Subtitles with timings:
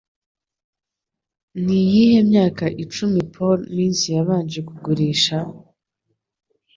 [1.63, 5.37] Niyihe myaka icumi Polo Mints Yabanje Kugurisha?